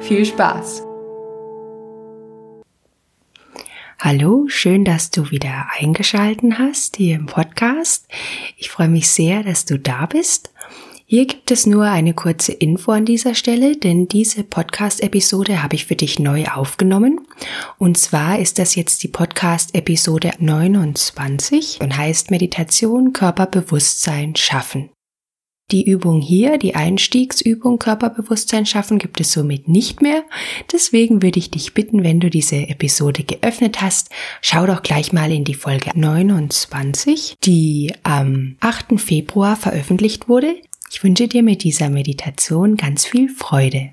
[0.00, 0.82] Viel Spaß!
[3.98, 8.08] Hallo, schön, dass du wieder eingeschalten hast hier im Podcast.
[8.56, 10.52] Ich freue mich sehr, dass du da bist.
[11.04, 15.84] Hier gibt es nur eine kurze Info an dieser Stelle, denn diese Podcast-Episode habe ich
[15.84, 17.20] für dich neu aufgenommen.
[17.78, 24.90] Und zwar ist das jetzt die Podcast-Episode 29 und heißt Meditation, Körperbewusstsein schaffen.
[25.70, 30.24] Die Übung hier, die Einstiegsübung Körperbewusstsein schaffen, gibt es somit nicht mehr.
[30.72, 35.30] Deswegen würde ich dich bitten, wenn du diese Episode geöffnet hast, schau doch gleich mal
[35.30, 39.00] in die Folge 29, die am 8.
[39.00, 40.56] Februar veröffentlicht wurde.
[40.90, 43.92] Ich wünsche dir mit dieser Meditation ganz viel Freude.